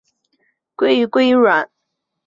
[0.75, 1.69] 鲑鱼鲑鱼卵